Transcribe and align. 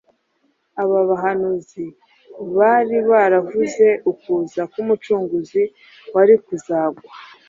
Aba 0.81 0.99
bahanuzi 1.09 1.85
bari 2.57 2.97
baravuze 3.09 3.87
ukuza 4.11 4.61
k’Umucunguzi 4.71 5.61
wari 6.13 6.33
kuzangwa 6.45 7.09